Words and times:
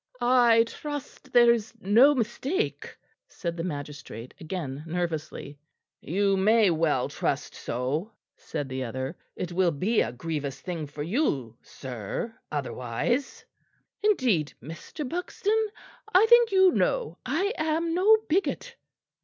"I 0.19 0.63
trust 0.63 1.31
there 1.31 1.53
is 1.53 1.73
no 1.79 2.15
mistake," 2.15 2.97
said 3.27 3.55
the 3.55 3.63
magistrate 3.63 4.33
again 4.39 4.83
nervously. 4.87 5.59
"You 6.01 6.35
may 6.37 6.71
well 6.71 7.07
trust 7.07 7.53
so," 7.53 8.11
said 8.35 8.67
the 8.67 8.83
other; 8.83 9.15
"it 9.35 9.51
will 9.51 9.69
be 9.69 10.01
a 10.01 10.11
grievous 10.11 10.59
thing 10.59 10.87
for 10.87 11.03
you, 11.03 11.55
sir, 11.61 12.33
otherwise." 12.51 13.45
"Indeed, 14.01 14.53
Mr. 14.59 15.07
Buxton, 15.07 15.67
I 16.11 16.25
think 16.25 16.51
you 16.51 16.71
know 16.71 17.19
I 17.23 17.53
am 17.55 17.93
no 17.93 18.17
bigot. 18.27 18.77